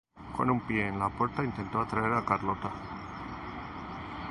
[0.35, 2.71] Con un pie en la puerta intentó atraer a Carlota.